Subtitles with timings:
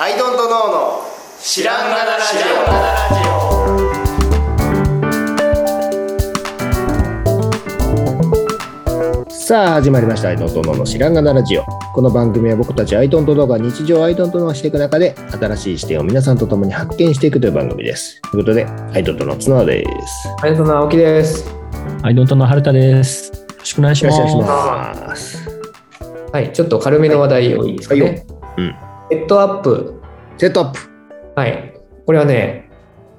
[0.00, 1.02] アイドントノーの
[1.40, 2.36] 知らんがなラジ
[9.28, 9.32] オ。
[9.32, 10.28] さあ始まりました。
[10.28, 11.64] アイドントノーの知らんがなラジオ。
[11.92, 18.22] この番組は僕たちアイドントノーが日常アイドントノーしていく中で新しい視点を皆さんと共に発見していくという番組です。
[18.30, 20.28] ということでアイドントノー角田です。
[20.42, 21.44] アイドントノー青木です。
[22.04, 23.32] アイドントノー春田です。
[23.32, 24.12] よろしくお願いしま
[25.16, 25.48] す。
[26.32, 28.24] はいちょっと軽めの話題をいいですかね、はい
[28.58, 30.00] うんセットアップ。
[30.36, 30.80] セットアップ。
[31.34, 31.74] はい。
[32.04, 32.70] これはね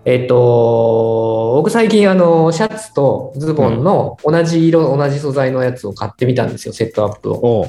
[0.06, 7.68] えっ、と僕最近あのシャツとズボンの同じ色、同じ素材のやつを買ってみたんですよセットアップを、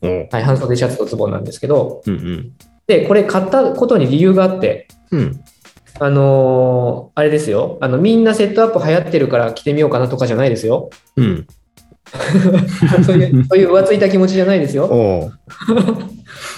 [0.00, 2.02] はい、半袖シャツとズボンなんですけど。
[2.06, 2.52] うんうん。
[2.86, 5.40] でこれ買ったことに理由があってうん。
[5.98, 7.78] あのーあれですよ。
[7.80, 10.90] あのみんなセットアップ流行ってるから着てみようかなとかじゃないですよ。
[11.16, 11.46] うん
[13.04, 15.30] そういう そういう浮ついた気持ちじゃないですよ。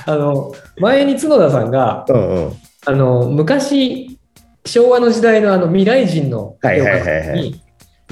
[0.06, 2.52] あの前に角田さんがうんうん。
[2.86, 4.18] あの昔
[4.66, 7.40] 昭和の時代のあの未来人のはいはいはいはい。
[7.40, 7.60] に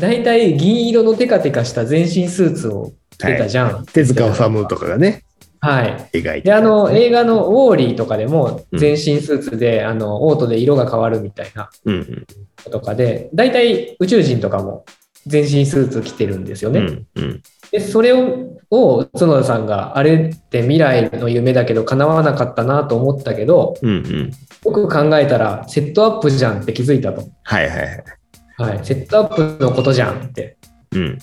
[0.00, 3.84] 大体銀色のテカテカした全身スーツを着てたじゃん。
[3.92, 5.22] 手塚治虫とかがね
[5.60, 6.08] はい。
[6.14, 8.78] 描いてであの映画の「ウォーリー」とかでもうん。
[8.78, 11.68] 全身スーツで、あのオートで色が変わるみたいな
[12.70, 14.84] とかで大体宇宙人とかも
[15.26, 16.80] 全身スーツ着てるんですよね。
[16.80, 17.42] うんうん。
[17.70, 24.32] でそれをを角田さんがあれって未来の夢だけど叶わなかったなと思ったけどうんうん。
[24.64, 27.28] よく考えたらセットアップじゃんって気づいたと。
[27.42, 28.04] はいはいはい。
[28.58, 30.56] はい、セットアップのことじゃんって。
[30.92, 31.18] うん。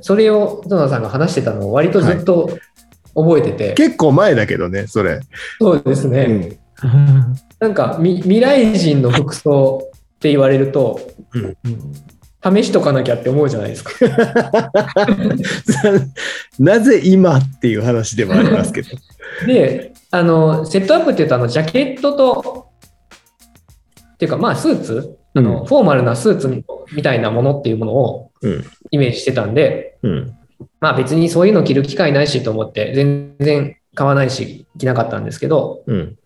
[0.00, 2.50] それを角田さんが話してたのを割とずっと
[3.14, 5.20] 覚えてて、結構前だけどねそれ。
[5.60, 7.36] そうですね、うん。
[7.60, 11.00] なんかみ未来人の服装って言われると、
[12.44, 13.92] 試しとかなきゃって思うじゃないですか。
[16.58, 18.88] なぜ今っていう話でもありますけど。
[19.46, 22.66] で、あの、セットアップって言うと、あの、ジャケットと、
[24.14, 25.66] っていうか、まあ、スーツ、あの、うん。
[25.66, 28.64] フォーマルなスーツみみたいなものっていうものをうん。
[28.90, 30.32] イメージしてたんで、うん。
[30.80, 36.16] まあ別にそういうの着る機会ないしと思って、全然買わないし、着なかったんですけど、うん。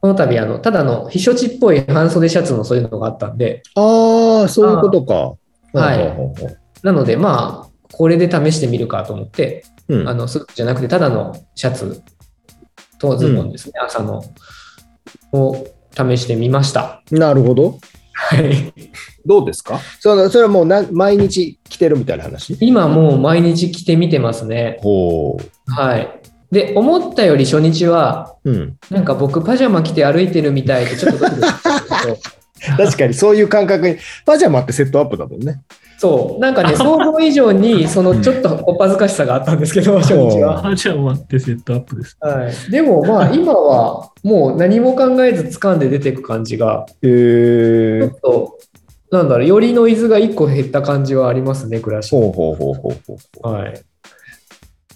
[0.00, 5.34] この度、あの、ただの避暑地っぽい半袖シャツのそういうのがあったんで、ああそういうことか
[5.74, 6.16] はい。
[6.82, 10.08] なので、まあ、これで試してみるかと思って、うん。
[10.08, 12.02] あの、スーツじゃなくて、ただのシャツ
[12.98, 14.22] とズボンですね、朝の、
[15.32, 17.02] を試してみました。
[17.10, 17.78] なるほど。
[18.12, 18.72] はい。
[19.26, 19.80] どうですか？
[20.00, 22.56] そのそれはもうな毎日着てるみたいな話？
[22.60, 24.78] 今もう毎日着てみてますね。
[24.80, 25.36] ほ
[25.66, 26.08] はい。
[26.52, 32.18] で、思ったより初日は、う、うん、なんか僕パジャマ着て歩いてるみたいでちょっとドキドキしたんですけど、
[32.76, 35.60] 確かにそういう感覚にパジャマってセットアップだもんね
[35.98, 40.60] そう、なんかね、 想像以上に、そのちょっとお恥ずかしさがあったんですけど、 初日は。
[40.62, 42.16] パジャマってセットアップです。
[42.20, 48.58] はい、でもまあ、今はもう何も考えず掴んで出てく感じが、へえちょっと、
[49.16, 52.10] なんだろう、よりノイズが1個減った感じはありますね、暮らし。
[52.10, 52.94] ほうほうほうほう
[53.42, 53.74] ほうはい。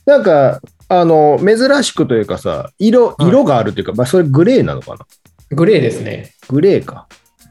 [0.05, 5.07] なんかあの珍しくというかさ色はい色があるというか、まあそれグレーなのかな？
[5.51, 6.33] グレーですね。
[6.49, 7.07] グレーか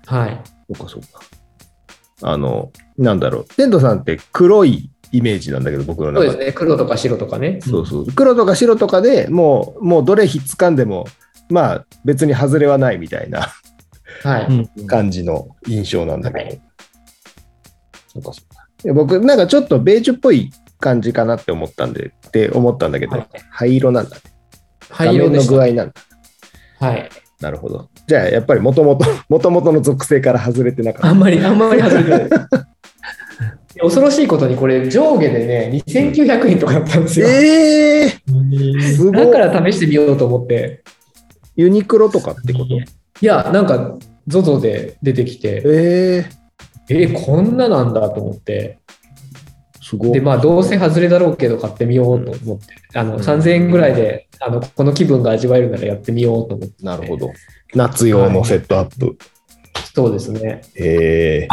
[0.08, 0.42] はい。
[0.74, 1.08] そうかそうか。
[2.24, 3.46] あの、なんだろう。
[3.56, 6.28] テントさんって黒いイメージなんだけど、僕の中で。
[6.30, 6.54] そうですね。
[6.54, 7.60] 黒とか白とかね。
[7.62, 11.06] そうそう黒とか白とかでもう、もうどれひっつかんでも、
[11.50, 13.48] まあ別に外れはないみたいな
[14.24, 14.48] はい。
[14.78, 16.46] うん感じの印象なんだけど。
[16.46, 16.62] はい
[18.08, 24.22] そうかそうかいや僕、なんかちょっとベージュっぽい感じかなって思ったんで、って思ったんだけど、はい灰色なんだね。
[24.90, 25.94] 灰色の具合なんだ。
[26.80, 27.10] はい。
[27.42, 27.90] なるほど。
[28.08, 31.10] じゃあ、やっぱりもともと、もともとの属性から外れてなかった。
[31.10, 32.30] あんまり、あんまり外れてない。
[33.80, 37.28] 恐ろしいことに、これ上下でね、2900円とかだったんですよ。
[37.28, 38.10] ええ
[38.96, 39.12] すごい。
[39.14, 40.84] だから試してみようと思って。
[41.58, 42.76] ユニクロとかってこと？
[42.76, 42.82] い
[43.22, 43.98] や、なんか、
[44.30, 46.26] ZOZO で出てきて、え
[46.90, 48.80] ええこんななんだと思って。
[49.90, 50.12] すごい。
[50.12, 52.66] で、まあ、どうせ外れだろうけど買ってみようと思って。
[52.94, 56.84] あの、3000円ぐらいで、あの、この気分が味わえるならやってみようと思って。
[56.86, 57.32] なるほど。
[57.74, 59.18] 夏用のセットアップ。
[59.94, 60.62] そうですね。
[60.76, 61.48] え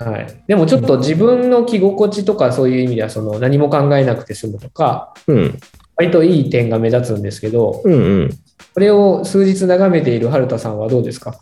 [0.00, 0.26] えはい。
[0.46, 5.58] でもちょっと自分の着心地とかそういう意味では、その何も考えなくて済むとか、うん。
[5.96, 8.30] 割といい点が目立つんですけど、うんうん。
[8.74, 11.40] これを数日眺めている春田さんはどうですか？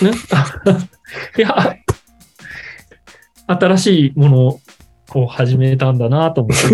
[1.36, 1.76] いや、
[3.46, 4.60] 新しいものを
[5.10, 6.64] こう始めたんだなと思って。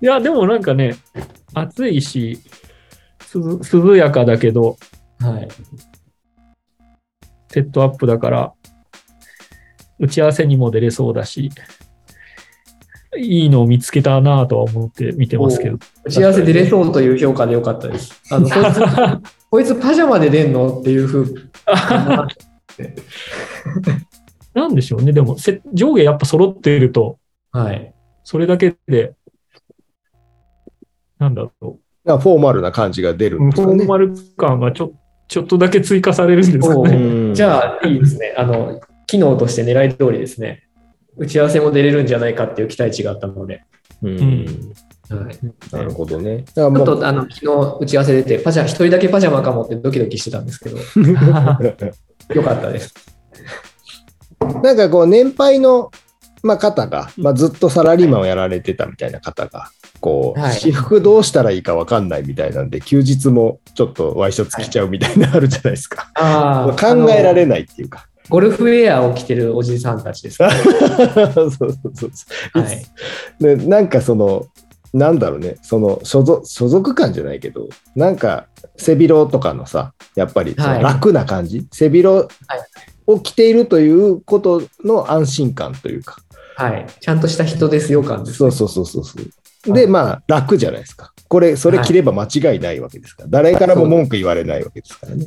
[0.00, 0.94] いや、でもなんかね、
[1.52, 2.38] 暑いし、
[3.34, 4.76] 涼涼やかだけど、
[5.18, 5.48] はい。
[7.48, 8.52] セットアップだから、
[9.98, 11.50] 打ち合わせにも出れそうだし、
[13.18, 15.78] いいのを見つけたなとは思って見てますけど。
[16.04, 18.22] 打ち合わせ出れそうという評価でよかったです。
[18.30, 18.80] あの、こいつ、
[19.50, 21.34] こいつパジャマで出んのっていうふう。
[24.56, 25.12] なんでしょうね。
[25.12, 27.18] でも、せ上下やっぱ揃っていると、
[27.52, 27.94] はい。
[28.24, 29.12] それだけで、
[31.18, 33.82] なんだろなんかフォーマルな感じが出るう、フんですかね。
[33.82, 34.94] ォーマル感がちょ
[35.28, 36.96] ちょっとだけ追加されるんですかおね。
[36.96, 38.34] うんじゃあ、いいですね。
[38.38, 40.62] あの、機能として狙い通りですね。
[41.18, 43.62] 打ち合わせも出れるんじゃないかっていう期待値があったので。
[44.02, 44.46] うんん
[45.08, 45.38] はい、
[45.72, 46.44] なるほどね。
[46.54, 50.78] だからちょっとあの昨日打ち合わせ出て、パジャ一人だけパジャマかもってドキドキしてたんですけど、
[52.34, 53.15] よかったです。
[54.62, 55.90] なんかこう年配の、
[56.42, 66.10] まあ、方が、まあ、ずっとサラリーマンをやられてたみたいな方が、こう、はい私服どうしたらいいか分かんないみたいなんで、休日もちょっとワイシャツ着ちゃうみたいなのあるじゃないですか。
[66.14, 67.62] あ考えられない。
[67.62, 68.06] っていうか。
[68.28, 70.50] ゴルフウェアを着てるおじさんたちです、 ね。
[71.32, 72.06] そうそうそうそ
[72.54, 72.60] う。
[72.60, 72.86] はい。
[73.40, 74.46] でなんかその、
[74.92, 78.46] なんだろうね、その所属所属感じゃないけど、なんか
[78.76, 82.28] 背広とかのさ、やっぱり楽な感じ、背広
[83.06, 86.16] を着ているということの安心感というか、
[86.56, 86.86] はい。
[87.00, 89.72] ちゃんとした人ですよ感です、そうそうそうそうそう。
[89.74, 91.12] で、まあ、楽じゃないですか。
[91.28, 95.26] これ、それ着れば間違いないわけですから、誰からも文句言われないわけですからね。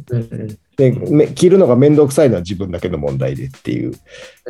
[0.78, 3.94] で、め着るのがめんどくさいのは自分だけの問題でっていう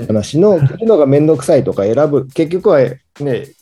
[0.07, 2.99] 話の、着るのがめんどくさいとか選ぶ、結局はね、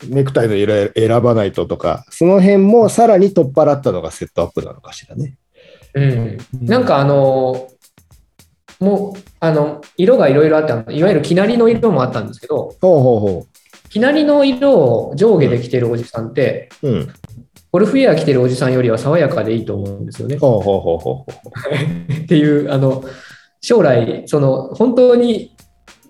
[0.09, 5.37] ネクタイの色選ばないととか、その辺もさらに取っ払ったのがセットアップなのかしらね。
[5.93, 7.69] うん、なんかあの
[8.79, 13.47] もうあの色がいろいろあっていわゆるきなりの色もあったんですけどほうほうほ
[13.89, 16.89] きなりの色を上下で着てるおじさんって、う。
[16.89, 17.13] うん。
[17.71, 20.37] ゴルフウェア着てるおじさんよりは爽やかでいいと思うんですよね。
[20.37, 21.25] ほうほうほうほうほ
[22.23, 23.03] っていうあの
[23.61, 25.55] 将来その本当に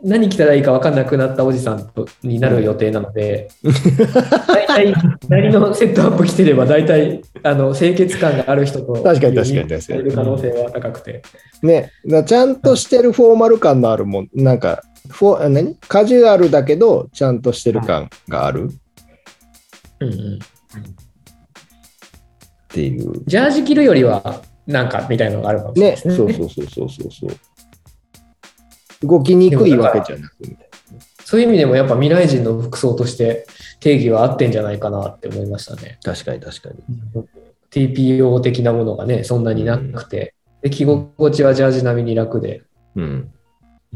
[0.03, 3.49] 何着たらいいか分かんなくなったおじさんとになる予定なので、
[4.47, 4.93] 大体
[5.27, 11.23] 何のセットアップ着てれば大体あの清潔感がある人と確かに確かに確かにいる可能性は高くて。
[11.63, 11.67] う。
[11.67, 15.75] ね、だちゃんとしてるフォーマル感のあるもん、なんか、フォあ何？
[15.87, 18.69] カジュアルだけど、ちゃんとしてる感がある？
[19.99, 20.39] うんうんっ
[22.67, 23.23] ていう。
[23.25, 26.15] ジャージ着るよりはなんかみたいなのがあるかもしれないね、ですね。
[26.15, 27.29] そうそうそうそうそうそう。
[29.01, 30.67] 動きにくいわけじゃなくみたい
[31.27, 33.45] そういう意味でもやっぱ未来人の服装として
[33.81, 35.99] 定義は合ってんじゃないかなって思いましたね。
[36.05, 36.13] な。
[36.13, 37.27] 確かに確かに。
[37.69, 42.61] TPO 的なものがね、そんなになくて、で着心地はジャージ並みに楽で、
[42.95, 43.31] うん。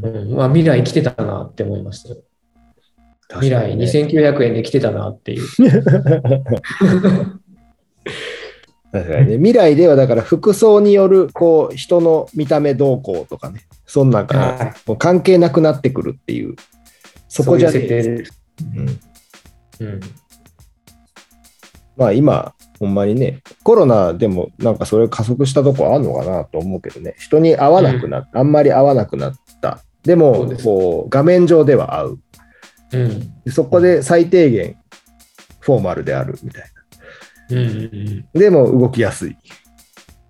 [0.02, 2.16] うんまあ、未来来てたなって思いましたよ。
[3.30, 5.48] 未来2900円で来てたなっていう。
[8.92, 9.36] 確かにね。
[9.36, 14.74] 未来ではだから服装によるこう人の見た目動向とかね、そんなんかはい。
[14.86, 16.56] もう関係なくなってくるっていう、
[17.28, 19.00] そこじゃそういうん。
[19.80, 20.00] うん。
[21.96, 29.80] まあ今、ほんまにね、コロナでもなんかそれ加速したとこあるのかなと思うけどね、人に会わなくなった、あんまり会わなくなった。
[30.02, 32.18] でそもこう画面上では会う。
[32.92, 33.42] うん。
[33.44, 34.76] でそこで最低限
[35.60, 36.71] フォーマルであるみたい
[37.50, 38.40] うんうんな。
[38.40, 39.36] でも動きやすい。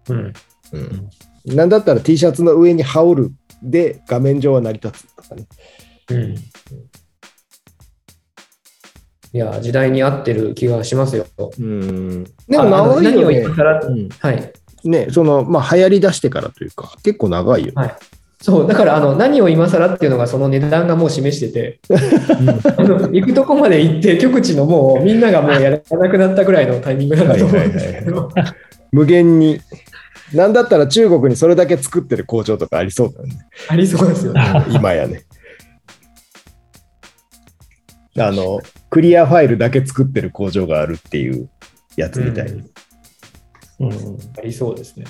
[0.08, 0.32] うん
[0.72, 1.56] うん。
[1.56, 3.30] なんだったら T シャツの上に羽織る
[3.62, 5.46] で画面上は成り立つとかね。
[6.10, 6.34] うん
[9.34, 11.26] いや、時代に合ってる気がしますよ。
[11.58, 12.24] うん。
[12.24, 13.38] であも長いよね。
[13.38, 14.52] うんはい。
[14.84, 17.72] ね、その、まあ、流行り出してからというか、結構長いよね。
[17.76, 17.96] はい
[18.42, 21.78] そう、だからあの何を今更っていうのがその値段がもう示してて、
[22.76, 28.28] あの行くとこまで行って、極地のもうみんながもうやらなくなったぐらいのタイミングなんだと思うんですけど、
[28.90, 29.60] 無限に。
[30.34, 33.34] なんだったら中国にそれだけ作ってる工場とかありそうだよね。
[33.68, 34.42] ありそうですよね。
[34.70, 35.24] 今やね。
[38.18, 41.50] あの、クリアファイルだけ作ってる工場があるっていう
[41.96, 42.52] やつみたいに。
[42.52, 45.04] うんありそうですね。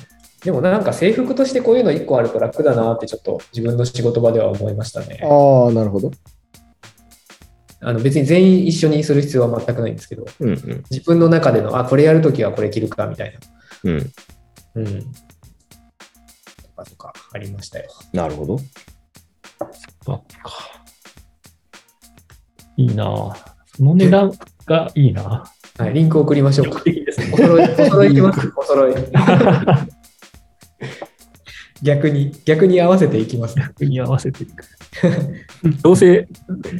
[0.44, 5.20] でもなんか制服としてこういうの1個あると楽だなってちょっと自分の仕事場では思いましたね。
[5.22, 6.10] ああ、なるほど。
[7.84, 10.84] あの別に全員一緒にする必要は全くないんですけど、うんうん。
[10.90, 13.36] 自分の中での、あ、これやるときはこれ着るかみたい
[13.84, 13.98] うん。
[13.98, 14.04] な。
[14.76, 15.00] うん。
[15.02, 15.08] と
[16.76, 17.90] かとかありましたよ。
[18.12, 18.58] なるほど。
[20.04, 20.82] そっか
[22.76, 23.36] いいなぁ
[23.76, 24.32] その値段
[24.66, 25.44] がいいな
[25.78, 26.80] はい、リンク送りましょうか。
[26.80, 27.30] 的ですね。
[27.32, 28.52] お揃い、お揃いいきます。
[28.56, 28.94] お揃い。
[31.82, 33.56] 逆に、逆に合わせていきます。
[33.80, 34.64] に合わせていく。
[35.82, 36.28] どうせ、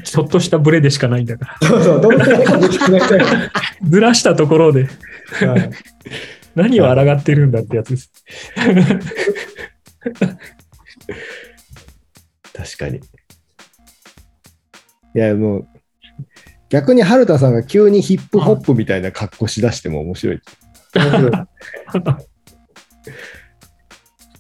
[0.05, 1.69] ちょっとしたブレでしかないんだから。
[1.69, 2.31] そうそう、どうせ
[3.83, 4.89] ずらしたところでは
[5.57, 5.71] い
[6.55, 8.13] 何を抗ってるんだってやつです。
[12.55, 12.99] 確かに。
[12.99, 13.01] い
[15.19, 15.67] や、もう、
[16.69, 20.41] 逆に春田さんが急にヒップホップみたいな格好しだしても面白い。
[20.95, 21.33] 面白い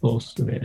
[0.02, 0.60] そうっすね。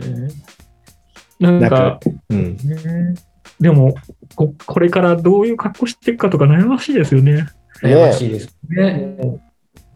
[1.38, 2.56] なんかなんか、うん。
[2.56, 3.14] ね、
[3.60, 3.94] でも
[4.34, 7.46] こ、これからどういう格好していくかとか悩ましいですよね。
[7.82, 9.16] 悩ましいですね。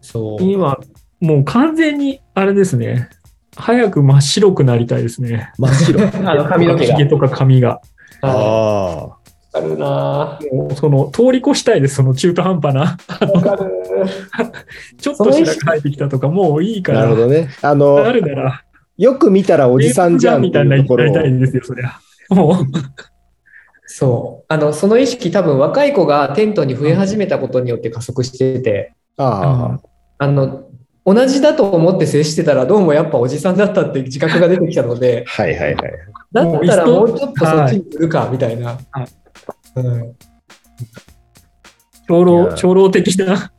[0.01, 0.43] そう。
[0.43, 0.77] 今、
[1.19, 3.09] もう完全に、あれですね。
[3.55, 5.51] 早く真っ白くなりたいですね。
[5.57, 6.01] 真っ白。
[6.29, 6.95] あの髪の毛が。
[6.95, 7.81] 髭とか髪が。
[8.21, 9.17] ああ
[9.55, 12.97] あるなもうその通り越したいです、その中途半端な。
[14.97, 16.81] ちょっと白く生えてきたとか、もういいあ。
[16.81, 17.01] から。
[17.01, 17.49] なるほどね。
[17.61, 18.62] ああの、るなら、
[18.97, 21.99] よく見たらおじさんじゃんってみたいなところたいんですよ、そりゃ。
[22.29, 22.55] もう、
[23.85, 24.45] そう。
[24.47, 29.79] あの、その意識多分若い子がテントに増え始めたことによって加速してて、あ
[30.17, 30.69] あの、
[31.05, 35.31] 同じだと思って接してたらどうもやっぱおじさんだったって自覚が出てきたので、あ。
[35.43, 35.93] はいはいはい。
[36.31, 38.77] だったらももううちょっとそっちにするかみたいな。
[38.91, 39.07] はい
[39.75, 40.15] うん
[42.07, 43.51] 長い老、や長老的な、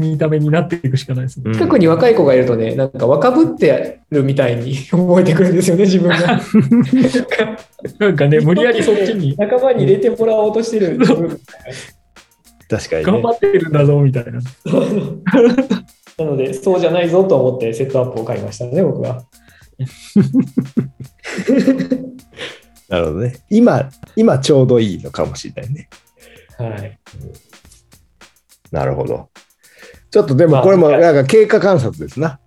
[0.00, 1.52] 見た目になっていくしかないですね。
[1.52, 6.16] 近くに若い子がいるとね、なんか若ぶってるみたいに 覚えてくるんですよね、自分が。
[7.98, 10.98] なんかね、無理やりそっちに仲間に入れてもらおうとしてる。
[12.68, 13.30] 確かに、ね頑張。
[13.30, 14.40] ってるんだぞ、みたいな。
[16.18, 19.24] なので、そうじゃないぞと思ってセットアップを買いましたね、僕は。
[22.88, 23.34] なるほどね。
[23.50, 25.88] 今、今ちょうどいいのかもしれないね。
[26.58, 26.98] はい。
[28.70, 29.28] なるほど。
[30.10, 32.40] ちょっとでまあもこれもなんか経過観察ですな。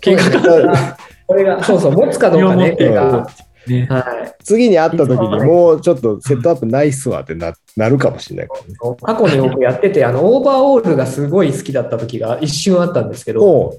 [0.00, 0.96] 経過観
[1.26, 3.28] これが、そうそう、持つかどうかね、見守ってこれが。
[3.68, 4.44] ね、はい。
[4.44, 8.96] 次に会った時にもうちょっとセットアップないっすわってななるかもしれないね。
[9.02, 13.78] 過去に僕やってて、あの、オーバーオールがすごい好きだった時が一瞬あったんですけど、おう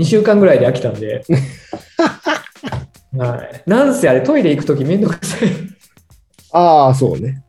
[0.00, 1.22] 2週間ぐらいで飽きたんで。
[3.18, 3.62] はい。
[3.66, 5.48] なんせあれ、トイレ行く時めんどくさい。
[6.52, 7.42] ああ、そうね。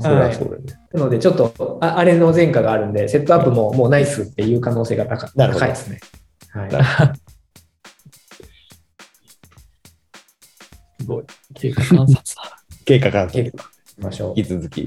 [0.00, 0.79] それははいそうだね。
[0.92, 6.00] なので、ちょっとあ、あれの前科があるんで、セットアップももうナイスっていう可能性が高なるほど高いですね。
[6.52, 6.70] はい。
[11.00, 11.24] すごい。
[11.54, 12.62] 経過観察 だ。
[12.84, 13.52] 経過観察。
[14.36, 14.82] 引き続き、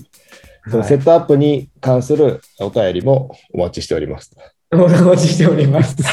[0.67, 0.69] う。
[0.71, 4.31] そのセットアップに関するお便りもお待ちしております。
[4.71, 5.95] お待ちしております。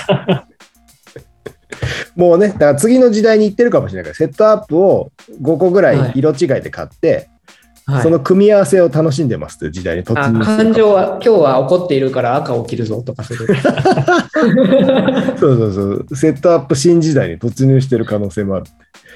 [2.17, 7.30] もうね、だから次の時代に行ってるかもしれないから、セットアップを5個ぐらい色違いで買って、
[7.91, 13.39] はい、その組み合わせを楽しんでますという時代に突あ入感情は、今日は怒っているから赤を切るぞとかそう
[15.39, 18.67] そうそうそう、セットアップ新時代に突入してる可能性もある。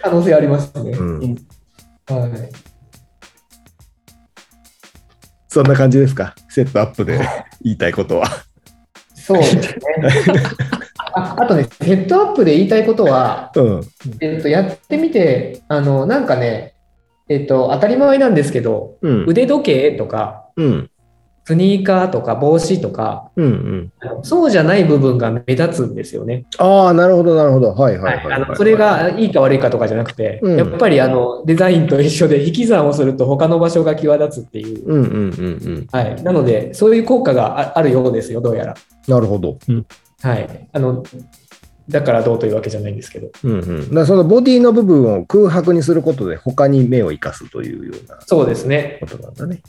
[0.02, 0.90] 可能性ありますね。
[0.90, 1.36] うん
[2.06, 2.30] はい。
[5.48, 7.20] そんな感じですか、セットアップで
[7.62, 8.28] 言いたいことは。
[9.14, 9.72] そうですね。
[11.16, 13.80] ああとね、セットアップで言いたいことは、うん。
[14.20, 16.73] えっと、やってみて、あの、なんかね、
[17.28, 19.24] えっと、当たり前なんですけど、うん。
[19.26, 20.90] 腕時計とか、うん。
[21.46, 23.46] スニーカーとか帽子とか、うん。
[23.46, 23.48] う
[24.20, 24.24] ん。
[24.24, 26.44] そうじゃない部分が目立つんですよね。
[26.58, 27.74] ああ、なるほど、なるほど。
[27.74, 34.84] はいはいはい、あのそれ、がいいか悪いかとかじゃなくて、うんやっぱりあのデザインと一緒で引き算をすると他の場所が際立つっていう。
[34.86, 35.86] うんうんうんうん。
[35.90, 36.22] はい。
[36.22, 38.74] なので、そういう効果がああるようですよ、どうやら。
[39.08, 39.58] なるほど。
[40.22, 40.68] はい。
[40.72, 41.02] あの、
[41.88, 43.30] だからどうというわけじゃないんですけど。
[43.42, 43.88] うんうん。
[43.88, 48.98] だからそのボディの部分を空白にすることで他に目を生かすというようなそうですね。
[49.00, 49.62] ことなんだね。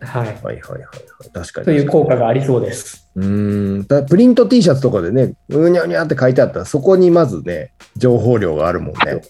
[0.00, 0.26] はい。
[0.26, 0.78] はいはいはいは
[1.24, 1.30] い。
[1.32, 1.64] 確かに。
[1.64, 3.10] という効果がありそうです。
[3.16, 3.86] うーん。
[3.86, 9.22] だプリント T シャツとかでね、うにゃうにゃって書いてあったら、そこにまずね、情報量があるもんね。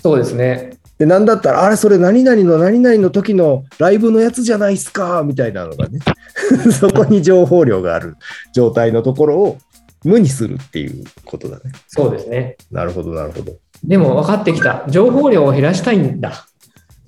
[0.00, 0.78] そうですね。
[0.98, 6.00] で、なんだったら、あれ、それ何々の何々の時のライブのやつじゃないっすか、みたいなのがね、
[6.72, 8.16] そこに情報量がある
[8.52, 9.58] 状態のところを
[10.04, 11.72] 無にするっていうことだね。
[11.88, 12.56] そうですね。
[12.70, 13.56] なるほど、なるほど。
[13.84, 14.84] でも分かってきた。
[14.88, 16.46] 情報量を減らしたいんだ。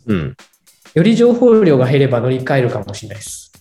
[0.07, 0.37] うん。
[0.95, 3.53] より情報量が減れば乗り換えるかもしれないです。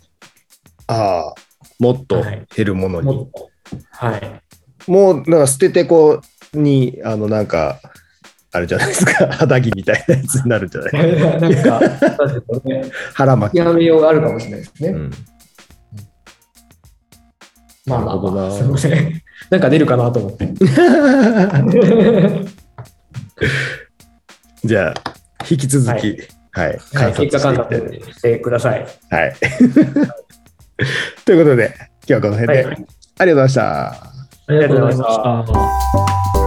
[0.87, 1.33] ああ、
[1.79, 3.05] もっとはい減るものに。
[3.05, 3.49] もっと。
[3.91, 4.41] はい。
[4.87, 6.21] もう、なんか捨ててこ
[6.53, 7.79] うに、あの、なんか、
[8.51, 11.79] あれじゃないですか、 肌着みたいなやつになるんじゃない なんか、なんですか
[12.65, 12.83] ね、
[13.13, 13.57] 腹巻き。
[13.59, 14.89] 極めようがあるかもしれないですね。
[14.89, 15.11] うん、
[17.89, 19.21] まあまあ、まあ、すみません。
[19.49, 20.47] なんか出るかなと思って。
[24.63, 24.93] じゃあ、
[25.49, 27.69] 引き続き、はいはい、はい、観察結果観
[28.13, 28.85] してください。
[29.09, 29.33] はい。
[31.25, 32.75] ということで、今日はこの辺で、はい。
[32.75, 32.85] ありがとう
[33.25, 33.91] ございました。
[33.91, 34.13] あ
[34.49, 36.38] りがとうございました。